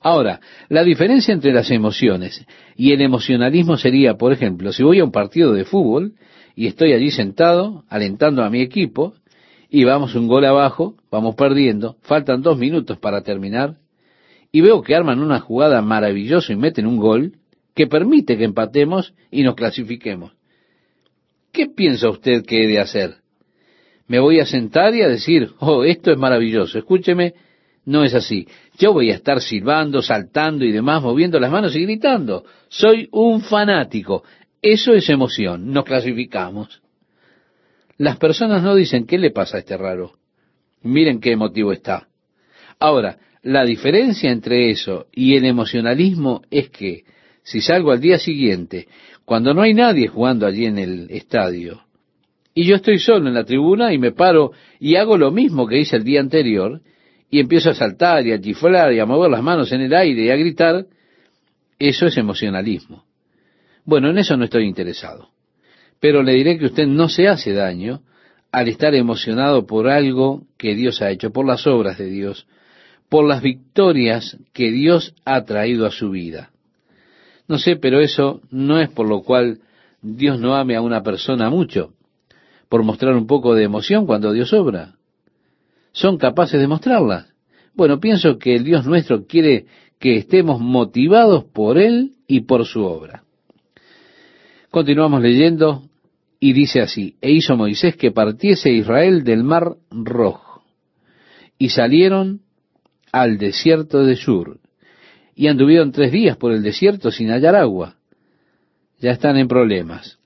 Ahora, 0.00 0.40
la 0.68 0.84
diferencia 0.84 1.32
entre 1.32 1.52
las 1.52 1.70
emociones 1.70 2.44
y 2.76 2.92
el 2.92 3.00
emocionalismo 3.00 3.78
sería, 3.78 4.14
por 4.18 4.32
ejemplo, 4.32 4.70
si 4.70 4.82
voy 4.82 4.98
a 4.98 5.04
un 5.04 5.12
partido 5.12 5.54
de 5.54 5.64
fútbol 5.64 6.12
y 6.54 6.66
estoy 6.66 6.92
allí 6.92 7.10
sentado 7.10 7.84
alentando 7.88 8.44
a 8.44 8.50
mi 8.50 8.60
equipo 8.60 9.14
y 9.70 9.84
vamos 9.84 10.14
un 10.14 10.28
gol 10.28 10.44
abajo, 10.44 10.94
vamos 11.10 11.36
perdiendo, 11.36 11.96
faltan 12.02 12.42
dos 12.42 12.58
minutos 12.58 12.98
para 12.98 13.22
terminar 13.22 13.76
y 14.52 14.60
veo 14.60 14.82
que 14.82 14.94
arman 14.94 15.20
una 15.20 15.40
jugada 15.40 15.80
maravillosa 15.80 16.52
y 16.52 16.56
meten 16.56 16.86
un 16.86 16.98
gol 16.98 17.32
que 17.74 17.86
permite 17.86 18.36
que 18.36 18.44
empatemos 18.44 19.14
y 19.30 19.42
nos 19.42 19.54
clasifiquemos. 19.54 20.32
¿Qué 21.52 21.66
piensa 21.66 22.08
usted 22.08 22.44
que 22.44 22.64
he 22.64 22.68
de 22.68 22.80
hacer? 22.80 23.16
¿Me 24.06 24.18
voy 24.18 24.40
a 24.40 24.46
sentar 24.46 24.94
y 24.94 25.02
a 25.02 25.08
decir, 25.08 25.50
oh, 25.60 25.84
esto 25.84 26.10
es 26.10 26.18
maravilloso, 26.18 26.78
escúcheme, 26.78 27.34
no 27.86 28.02
es 28.02 28.14
así. 28.14 28.48
Yo 28.78 28.92
voy 28.92 29.10
a 29.10 29.14
estar 29.14 29.40
silbando, 29.40 30.02
saltando 30.02 30.64
y 30.64 30.72
demás, 30.72 31.02
moviendo 31.02 31.38
las 31.38 31.50
manos 31.50 31.76
y 31.76 31.82
gritando. 31.82 32.44
Soy 32.68 33.08
un 33.12 33.42
fanático. 33.42 34.24
Eso 34.62 34.94
es 34.94 35.08
emoción. 35.10 35.70
Nos 35.70 35.84
clasificamos. 35.84 36.82
Las 37.98 38.16
personas 38.16 38.62
no 38.62 38.74
dicen, 38.74 39.06
¿qué 39.06 39.18
le 39.18 39.30
pasa 39.30 39.58
a 39.58 39.60
este 39.60 39.76
raro? 39.76 40.14
Miren 40.82 41.20
qué 41.20 41.32
emotivo 41.32 41.72
está. 41.72 42.08
Ahora, 42.80 43.18
la 43.42 43.64
diferencia 43.64 44.30
entre 44.30 44.70
eso 44.70 45.06
y 45.12 45.36
el 45.36 45.44
emocionalismo 45.44 46.42
es 46.50 46.70
que 46.70 47.04
si 47.44 47.60
salgo 47.60 47.92
al 47.92 48.00
día 48.00 48.18
siguiente, 48.18 48.88
cuando 49.24 49.54
no 49.54 49.62
hay 49.62 49.74
nadie 49.74 50.08
jugando 50.08 50.46
allí 50.46 50.66
en 50.66 50.78
el 50.78 51.10
estadio, 51.10 51.82
y 52.54 52.64
yo 52.64 52.76
estoy 52.76 52.98
solo 52.98 53.28
en 53.28 53.34
la 53.34 53.44
tribuna 53.44 53.92
y 53.92 53.98
me 53.98 54.12
paro 54.12 54.52
y 54.80 54.96
hago 54.96 55.18
lo 55.18 55.30
mismo 55.30 55.66
que 55.66 55.78
hice 55.78 55.96
el 55.96 56.04
día 56.04 56.20
anterior, 56.20 56.80
y 57.30 57.40
empiezo 57.40 57.70
a 57.70 57.74
saltar 57.74 58.26
y 58.26 58.32
a 58.32 58.40
chiflar 58.40 58.92
y 58.92 59.00
a 59.00 59.06
mover 59.06 59.30
las 59.30 59.42
manos 59.42 59.72
en 59.72 59.80
el 59.80 59.92
aire 59.94 60.24
y 60.24 60.30
a 60.30 60.36
gritar, 60.36 60.86
eso 61.78 62.06
es 62.06 62.16
emocionalismo. 62.16 63.04
Bueno, 63.84 64.10
en 64.10 64.18
eso 64.18 64.36
no 64.36 64.44
estoy 64.44 64.64
interesado. 64.64 65.30
Pero 66.00 66.22
le 66.22 66.32
diré 66.32 66.58
que 66.58 66.66
usted 66.66 66.86
no 66.86 67.08
se 67.08 67.28
hace 67.28 67.52
daño 67.52 68.02
al 68.52 68.68
estar 68.68 68.94
emocionado 68.94 69.66
por 69.66 69.88
algo 69.88 70.44
que 70.56 70.74
Dios 70.76 71.02
ha 71.02 71.10
hecho, 71.10 71.32
por 71.32 71.44
las 71.44 71.66
obras 71.66 71.98
de 71.98 72.06
Dios, 72.06 72.46
por 73.08 73.26
las 73.26 73.42
victorias 73.42 74.38
que 74.52 74.70
Dios 74.70 75.14
ha 75.24 75.44
traído 75.44 75.86
a 75.86 75.90
su 75.90 76.10
vida. 76.10 76.50
No 77.48 77.58
sé, 77.58 77.76
pero 77.76 78.00
eso 78.00 78.40
no 78.50 78.80
es 78.80 78.88
por 78.88 79.08
lo 79.08 79.22
cual 79.22 79.60
Dios 80.02 80.38
no 80.38 80.54
ame 80.54 80.76
a 80.76 80.82
una 80.82 81.02
persona 81.02 81.50
mucho, 81.50 81.92
por 82.68 82.82
mostrar 82.82 83.14
un 83.14 83.26
poco 83.26 83.54
de 83.54 83.64
emoción 83.64 84.06
cuando 84.06 84.32
Dios 84.32 84.52
obra 84.52 84.94
son 85.94 86.18
capaces 86.18 86.60
de 86.60 86.66
mostrarlas. 86.66 87.32
Bueno, 87.74 88.00
pienso 88.00 88.38
que 88.38 88.56
el 88.56 88.64
Dios 88.64 88.84
nuestro 88.84 89.26
quiere 89.26 89.66
que 89.98 90.16
estemos 90.16 90.60
motivados 90.60 91.44
por 91.44 91.78
Él 91.78 92.12
y 92.26 92.42
por 92.42 92.66
su 92.66 92.84
obra. 92.84 93.22
Continuamos 94.70 95.22
leyendo 95.22 95.84
y 96.40 96.52
dice 96.52 96.80
así, 96.80 97.16
e 97.20 97.30
hizo 97.30 97.56
Moisés 97.56 97.96
que 97.96 98.10
partiese 98.10 98.70
Israel 98.70 99.24
del 99.24 99.44
mar 99.44 99.76
rojo, 99.90 100.62
y 101.58 101.70
salieron 101.70 102.40
al 103.12 103.38
desierto 103.38 104.04
de 104.04 104.16
Sur, 104.16 104.58
y 105.34 105.48
anduvieron 105.48 105.92
tres 105.92 106.12
días 106.12 106.36
por 106.36 106.52
el 106.52 106.62
desierto 106.62 107.10
sin 107.10 107.30
hallar 107.30 107.56
agua. 107.56 107.96
Ya 109.00 109.10
están 109.10 109.36
en 109.36 109.48
problemas. 109.48 110.18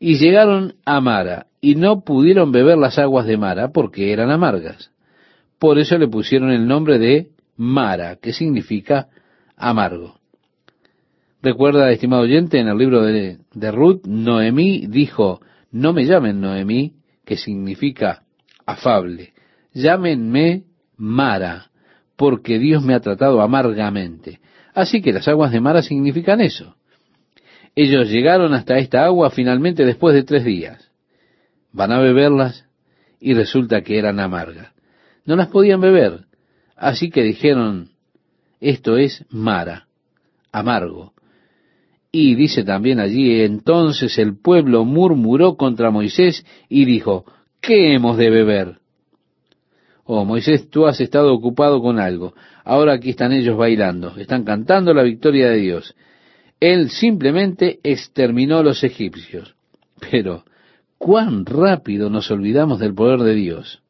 Y 0.00 0.16
llegaron 0.16 0.74
a 0.84 1.00
Mara, 1.00 1.46
y 1.60 1.76
no 1.76 2.04
pudieron 2.04 2.52
beber 2.52 2.78
las 2.78 2.98
aguas 2.98 3.26
de 3.26 3.36
Mara 3.36 3.68
porque 3.68 4.12
eran 4.12 4.30
amargas. 4.30 4.90
Por 5.58 5.78
eso 5.78 5.96
le 5.98 6.08
pusieron 6.08 6.50
el 6.50 6.66
nombre 6.66 6.98
de 6.98 7.28
Mara, 7.56 8.16
que 8.16 8.32
significa 8.32 9.08
amargo. 9.56 10.18
Recuerda, 11.42 11.90
estimado 11.90 12.22
oyente, 12.22 12.58
en 12.58 12.68
el 12.68 12.78
libro 12.78 13.02
de, 13.02 13.38
de 13.52 13.70
Ruth, 13.70 14.06
Noemí 14.06 14.86
dijo, 14.86 15.40
no 15.70 15.92
me 15.92 16.04
llamen 16.04 16.40
Noemí, 16.40 16.94
que 17.24 17.36
significa 17.36 18.22
afable, 18.66 19.32
llámenme 19.72 20.64
Mara, 20.96 21.70
porque 22.16 22.58
Dios 22.58 22.82
me 22.82 22.94
ha 22.94 23.00
tratado 23.00 23.40
amargamente. 23.40 24.40
Así 24.74 25.00
que 25.00 25.12
las 25.12 25.28
aguas 25.28 25.52
de 25.52 25.60
Mara 25.60 25.82
significan 25.82 26.40
eso. 26.40 26.76
Ellos 27.76 28.08
llegaron 28.08 28.54
hasta 28.54 28.78
esta 28.78 29.04
agua 29.04 29.30
finalmente 29.30 29.84
después 29.84 30.14
de 30.14 30.22
tres 30.22 30.44
días. 30.44 30.90
Van 31.72 31.90
a 31.92 31.98
beberlas 31.98 32.66
y 33.20 33.34
resulta 33.34 33.82
que 33.82 33.98
eran 33.98 34.20
amargas. 34.20 34.72
No 35.24 35.36
las 35.36 35.48
podían 35.48 35.80
beber, 35.80 36.26
así 36.76 37.10
que 37.10 37.22
dijeron, 37.22 37.90
esto 38.60 38.96
es 38.96 39.24
Mara, 39.30 39.86
amargo. 40.52 41.14
Y 42.12 42.36
dice 42.36 42.62
también 42.62 43.00
allí, 43.00 43.40
entonces 43.40 44.18
el 44.18 44.38
pueblo 44.38 44.84
murmuró 44.84 45.56
contra 45.56 45.90
Moisés 45.90 46.46
y 46.68 46.84
dijo, 46.84 47.24
¿qué 47.60 47.94
hemos 47.94 48.16
de 48.18 48.30
beber? 48.30 48.78
Oh, 50.06 50.24
Moisés, 50.24 50.68
tú 50.68 50.86
has 50.86 51.00
estado 51.00 51.32
ocupado 51.32 51.80
con 51.80 51.98
algo. 51.98 52.34
Ahora 52.62 52.92
aquí 52.94 53.10
están 53.10 53.32
ellos 53.32 53.56
bailando, 53.56 54.14
están 54.16 54.44
cantando 54.44 54.92
la 54.92 55.02
victoria 55.02 55.48
de 55.48 55.56
Dios. 55.56 55.94
Él 56.60 56.90
simplemente 56.90 57.80
exterminó 57.82 58.58
a 58.58 58.62
los 58.62 58.84
egipcios. 58.84 59.54
Pero, 60.10 60.44
¿cuán 60.98 61.46
rápido 61.46 62.10
nos 62.10 62.30
olvidamos 62.30 62.78
del 62.78 62.94
poder 62.94 63.20
de 63.20 63.34
Dios? 63.34 63.82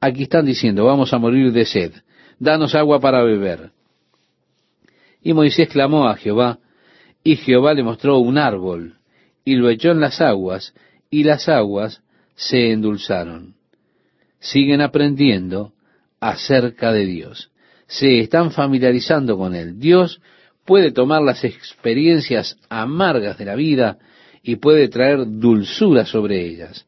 Aquí 0.00 0.24
están 0.24 0.46
diciendo, 0.46 0.84
vamos 0.84 1.12
a 1.12 1.18
morir 1.18 1.52
de 1.52 1.64
sed, 1.64 1.92
danos 2.38 2.74
agua 2.74 3.00
para 3.00 3.22
beber. 3.22 3.70
Y 5.22 5.32
Moisés 5.32 5.68
clamó 5.68 6.08
a 6.08 6.16
Jehová, 6.16 6.58
y 7.22 7.36
Jehová 7.36 7.74
le 7.74 7.84
mostró 7.84 8.18
un 8.18 8.38
árbol, 8.38 8.96
y 9.44 9.54
lo 9.54 9.70
echó 9.70 9.90
en 9.92 10.00
las 10.00 10.20
aguas, 10.20 10.74
y 11.10 11.22
las 11.22 11.48
aguas 11.48 12.02
se 12.34 12.72
endulzaron. 12.72 13.54
Siguen 14.42 14.80
aprendiendo 14.80 15.72
acerca 16.20 16.92
de 16.92 17.06
Dios. 17.06 17.52
Se 17.86 18.18
están 18.18 18.50
familiarizando 18.50 19.38
con 19.38 19.54
Él. 19.54 19.78
Dios 19.78 20.20
puede 20.64 20.90
tomar 20.90 21.22
las 21.22 21.44
experiencias 21.44 22.58
amargas 22.68 23.38
de 23.38 23.44
la 23.44 23.54
vida 23.54 23.98
y 24.42 24.56
puede 24.56 24.88
traer 24.88 25.20
dulzura 25.26 26.04
sobre 26.04 26.44
ellas. 26.44 26.86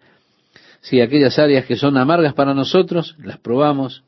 Si 0.81 1.01
aquellas 1.01 1.39
áreas 1.39 1.65
que 1.65 1.77
son 1.77 1.97
amargas 1.97 2.35
para 2.35 2.55
nosotros, 2.55 3.17
las 3.23 3.39
probamos 3.39 4.03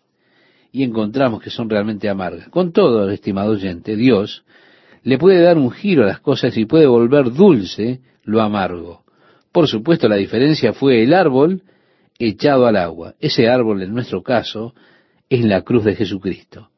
y 0.73 0.83
encontramos 0.83 1.41
que 1.41 1.50
son 1.50 1.71
realmente 1.71 2.09
amargas. 2.09 2.49
Con 2.49 2.73
todo, 2.73 3.09
estimado 3.11 3.53
oyente, 3.53 3.95
Dios 3.95 4.45
le 5.05 5.19
puede 5.19 5.41
dar 5.41 5.57
un 5.57 5.71
giro 5.71 6.03
a 6.03 6.07
las 6.07 6.19
cosas 6.19 6.57
y 6.57 6.65
puede 6.65 6.87
volver 6.87 7.33
dulce 7.33 8.00
lo 8.25 8.43
amargo. 8.43 9.05
Por 9.53 9.69
supuesto, 9.69 10.09
la 10.09 10.17
diferencia 10.17 10.73
fue 10.73 11.05
el 11.05 11.15
árbol 11.15 11.62
echado 12.19 12.67
al 12.67 12.77
agua. 12.77 13.15
Ese 13.21 13.49
árbol, 13.49 13.83
en 13.83 13.95
nuestro 13.95 14.23
caso, 14.23 14.75
es 15.29 15.45
la 15.45 15.63
cruz 15.63 15.85
de 15.85 15.97
Jesucristo, 15.97 16.71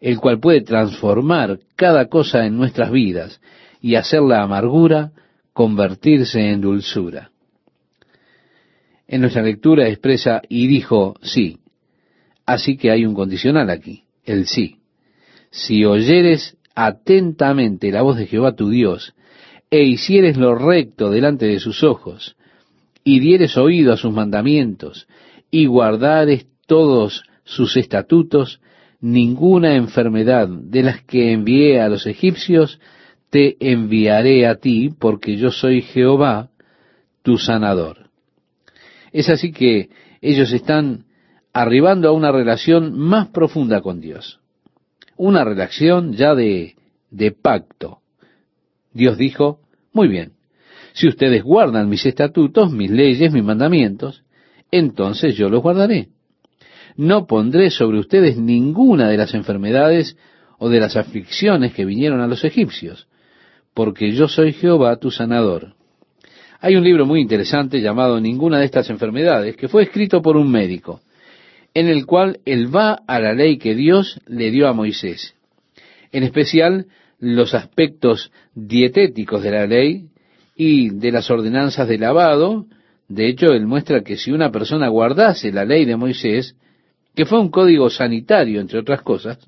el 0.00 0.18
cual 0.18 0.38
puede 0.38 0.62
transformar 0.62 1.58
cada 1.76 2.06
cosa 2.06 2.46
en 2.46 2.56
nuestras 2.56 2.90
vidas 2.90 3.40
y 3.80 3.94
hacer 3.94 4.22
la 4.22 4.42
amargura 4.42 5.12
convertirse 5.52 6.40
en 6.50 6.60
dulzura. 6.60 7.30
En 9.08 9.22
nuestra 9.22 9.42
lectura 9.42 9.88
expresa 9.88 10.40
y 10.48 10.68
dijo 10.68 11.14
sí. 11.22 11.58
Así 12.46 12.76
que 12.76 12.90
hay 12.90 13.04
un 13.04 13.14
condicional 13.14 13.70
aquí, 13.70 14.04
el 14.24 14.46
sí. 14.46 14.76
Si 15.50 15.84
oyeres 15.84 16.56
atentamente 16.74 17.90
la 17.90 18.02
voz 18.02 18.16
de 18.16 18.26
Jehová 18.26 18.54
tu 18.54 18.70
Dios, 18.70 19.14
e 19.70 19.82
hicieres 19.84 20.36
lo 20.36 20.54
recto 20.54 21.10
delante 21.10 21.46
de 21.46 21.60
sus 21.60 21.82
ojos, 21.84 22.36
y 23.04 23.20
dieres 23.20 23.56
oído 23.56 23.92
a 23.92 23.96
sus 23.96 24.12
mandamientos, 24.12 25.06
y 25.50 25.66
guardares 25.66 26.46
todos 26.66 27.24
sus 27.44 27.76
estatutos, 27.76 28.60
ninguna 29.00 29.76
enfermedad 29.76 30.48
de 30.48 30.82
las 30.82 31.02
que 31.02 31.32
envié 31.32 31.80
a 31.80 31.88
los 31.88 32.06
egipcios, 32.06 32.80
te 33.30 33.56
enviaré 33.60 34.46
a 34.46 34.56
ti, 34.56 34.90
porque 34.98 35.36
yo 35.36 35.50
soy 35.50 35.82
Jehová, 35.82 36.50
tu 37.22 37.38
sanador. 37.38 38.10
Es 39.12 39.28
así 39.28 39.52
que 39.52 39.88
ellos 40.20 40.52
están 40.52 41.06
arribando 41.52 42.08
a 42.08 42.12
una 42.12 42.30
relación 42.30 42.98
más 42.98 43.28
profunda 43.28 43.80
con 43.80 44.00
Dios 44.00 44.40
una 45.20 45.44
relación 45.44 46.14
ya 46.14 46.34
de, 46.34 46.76
de 47.10 47.30
pacto. 47.30 48.00
Dios 48.94 49.18
dijo, 49.18 49.60
muy 49.92 50.08
bien, 50.08 50.32
si 50.92 51.08
ustedes 51.08 51.42
guardan 51.42 51.88
mis 51.88 52.04
estatutos, 52.06 52.72
mis 52.72 52.90
leyes, 52.90 53.32
mis 53.32 53.44
mandamientos, 53.44 54.22
entonces 54.70 55.36
yo 55.36 55.48
los 55.48 55.62
guardaré. 55.62 56.08
No 56.96 57.26
pondré 57.26 57.70
sobre 57.70 57.98
ustedes 57.98 58.36
ninguna 58.36 59.08
de 59.08 59.16
las 59.16 59.34
enfermedades 59.34 60.16
o 60.58 60.68
de 60.68 60.80
las 60.80 60.96
aflicciones 60.96 61.72
que 61.72 61.84
vinieron 61.84 62.20
a 62.20 62.26
los 62.26 62.44
egipcios, 62.44 63.08
porque 63.74 64.12
yo 64.12 64.28
soy 64.28 64.52
Jehová 64.52 64.96
tu 64.96 65.10
sanador. 65.10 65.74
Hay 66.60 66.76
un 66.76 66.84
libro 66.84 67.06
muy 67.06 67.20
interesante 67.20 67.80
llamado 67.80 68.20
Ninguna 68.20 68.58
de 68.58 68.66
estas 68.66 68.90
enfermedades, 68.90 69.56
que 69.56 69.68
fue 69.68 69.84
escrito 69.84 70.20
por 70.20 70.36
un 70.36 70.50
médico 70.50 71.00
en 71.74 71.88
el 71.88 72.06
cual 72.06 72.40
él 72.44 72.74
va 72.74 73.00
a 73.06 73.20
la 73.20 73.34
ley 73.34 73.58
que 73.58 73.74
Dios 73.74 74.20
le 74.26 74.50
dio 74.50 74.68
a 74.68 74.72
Moisés. 74.72 75.34
En 76.12 76.22
especial 76.22 76.86
los 77.18 77.54
aspectos 77.54 78.32
dietéticos 78.54 79.42
de 79.42 79.50
la 79.50 79.66
ley 79.66 80.06
y 80.62 80.90
de 80.90 81.10
las 81.10 81.30
ordenanzas 81.30 81.88
de 81.88 81.96
lavado. 81.96 82.66
De 83.08 83.28
hecho, 83.28 83.46
él 83.54 83.66
muestra 83.66 84.02
que 84.02 84.18
si 84.18 84.30
una 84.30 84.52
persona 84.52 84.88
guardase 84.88 85.50
la 85.52 85.64
ley 85.64 85.86
de 85.86 85.96
Moisés, 85.96 86.54
que 87.14 87.24
fue 87.24 87.40
un 87.40 87.50
código 87.50 87.88
sanitario, 87.88 88.60
entre 88.60 88.78
otras 88.78 89.00
cosas, 89.00 89.38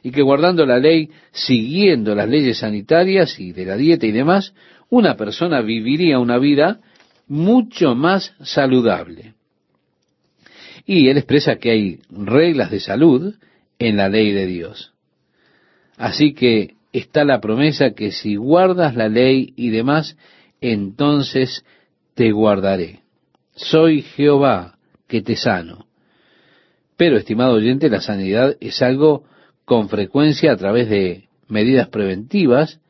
y 0.00 0.12
que 0.12 0.22
guardando 0.22 0.64
la 0.64 0.78
ley, 0.78 1.10
siguiendo 1.32 2.14
las 2.14 2.28
leyes 2.28 2.58
sanitarias 2.58 3.40
y 3.40 3.50
de 3.50 3.64
la 3.64 3.76
dieta 3.76 4.06
y 4.06 4.12
demás, 4.12 4.54
una 4.90 5.16
persona 5.16 5.60
viviría 5.60 6.20
una 6.20 6.38
vida 6.38 6.78
mucho 7.26 7.96
más 7.96 8.32
saludable. 8.40 9.34
Y 10.86 11.08
él 11.08 11.16
expresa 11.16 11.56
que 11.56 11.72
hay 11.72 11.98
reglas 12.10 12.70
de 12.70 12.78
salud 12.78 13.34
en 13.80 13.96
la 13.96 14.08
ley 14.08 14.30
de 14.30 14.46
Dios. 14.46 14.92
Así 15.96 16.32
que 16.32 16.77
está 16.98 17.24
la 17.24 17.40
promesa 17.40 17.92
que 17.92 18.12
si 18.12 18.36
guardas 18.36 18.94
la 18.94 19.08
ley 19.08 19.52
y 19.56 19.70
demás, 19.70 20.16
entonces 20.60 21.64
te 22.14 22.30
guardaré. 22.32 23.00
Soy 23.54 24.02
Jehová 24.02 24.78
que 25.06 25.22
te 25.22 25.36
sano. 25.36 25.86
Pero, 26.96 27.16
estimado 27.16 27.54
oyente, 27.54 27.88
la 27.88 28.00
sanidad 28.00 28.56
es 28.60 28.82
algo 28.82 29.24
con 29.64 29.88
frecuencia 29.88 30.52
a 30.52 30.56
través 30.56 30.88
de 30.88 31.28
medidas 31.48 31.88
preventivas, 31.88 32.80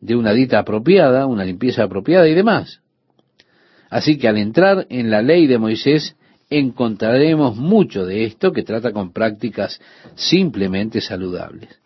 de 0.00 0.16
una 0.16 0.32
dieta 0.32 0.58
apropiada, 0.58 1.26
una 1.26 1.44
limpieza 1.44 1.84
apropiada 1.84 2.28
y 2.28 2.34
demás. 2.34 2.80
Así 3.90 4.18
que 4.18 4.28
al 4.28 4.38
entrar 4.38 4.86
en 4.90 5.10
la 5.10 5.22
ley 5.22 5.46
de 5.46 5.58
Moisés, 5.58 6.16
encontraremos 6.50 7.56
mucho 7.56 8.06
de 8.06 8.24
esto 8.24 8.52
que 8.52 8.62
trata 8.62 8.92
con 8.92 9.12
prácticas 9.12 9.80
simplemente 10.14 11.00
saludables. 11.00 11.81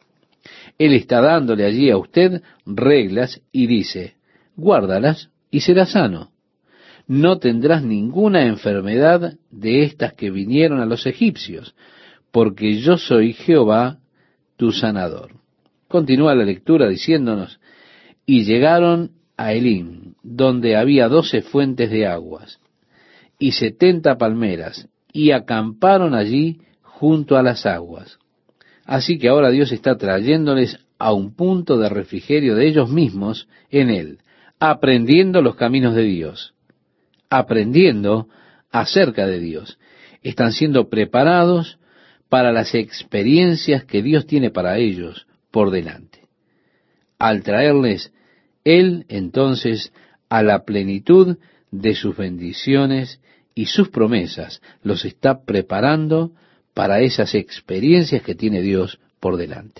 Él 0.78 0.92
está 0.92 1.20
dándole 1.20 1.64
allí 1.64 1.90
a 1.90 1.96
usted 1.96 2.42
reglas 2.64 3.42
y 3.52 3.66
dice, 3.66 4.16
guárdalas 4.56 5.30
y 5.50 5.60
serás 5.60 5.92
sano. 5.92 6.30
No 7.06 7.38
tendrás 7.38 7.82
ninguna 7.82 8.46
enfermedad 8.46 9.34
de 9.50 9.84
estas 9.84 10.12
que 10.14 10.30
vinieron 10.30 10.80
a 10.80 10.86
los 10.86 11.06
egipcios, 11.06 11.74
porque 12.32 12.74
yo 12.78 12.98
soy 12.98 13.32
Jehová 13.32 13.98
tu 14.56 14.72
sanador. 14.72 15.32
Continúa 15.88 16.34
la 16.34 16.44
lectura 16.44 16.88
diciéndonos, 16.88 17.60
y 18.26 18.44
llegaron 18.44 19.12
a 19.36 19.52
Elim, 19.52 20.14
donde 20.22 20.76
había 20.76 21.08
doce 21.08 21.42
fuentes 21.42 21.90
de 21.90 22.06
aguas 22.06 22.58
y 23.38 23.52
setenta 23.52 24.16
palmeras, 24.16 24.88
y 25.12 25.30
acamparon 25.30 26.14
allí 26.14 26.60
junto 26.82 27.36
a 27.36 27.42
las 27.42 27.66
aguas. 27.66 28.18
Así 28.86 29.18
que 29.18 29.28
ahora 29.28 29.50
Dios 29.50 29.72
está 29.72 29.96
trayéndoles 29.96 30.78
a 30.98 31.12
un 31.12 31.34
punto 31.34 31.76
de 31.76 31.88
refrigerio 31.88 32.54
de 32.54 32.68
ellos 32.68 32.88
mismos 32.88 33.48
en 33.68 33.90
Él, 33.90 34.18
aprendiendo 34.60 35.42
los 35.42 35.56
caminos 35.56 35.94
de 35.94 36.04
Dios, 36.04 36.54
aprendiendo 37.28 38.28
acerca 38.70 39.26
de 39.26 39.40
Dios. 39.40 39.78
Están 40.22 40.52
siendo 40.52 40.88
preparados 40.88 41.78
para 42.28 42.52
las 42.52 42.74
experiencias 42.74 43.84
que 43.84 44.02
Dios 44.02 44.26
tiene 44.26 44.50
para 44.50 44.78
ellos 44.78 45.26
por 45.50 45.70
delante. 45.70 46.28
Al 47.18 47.42
traerles 47.42 48.12
Él 48.64 49.04
entonces 49.08 49.92
a 50.28 50.42
la 50.42 50.64
plenitud 50.64 51.38
de 51.70 51.94
sus 51.94 52.16
bendiciones 52.16 53.20
y 53.54 53.66
sus 53.66 53.88
promesas 53.88 54.60
los 54.82 55.04
está 55.04 55.44
preparando 55.44 56.32
para 56.76 57.00
esas 57.00 57.34
experiencias 57.34 58.22
que 58.22 58.34
tiene 58.34 58.60
Dios 58.60 59.00
por 59.18 59.38
delante. 59.38 59.74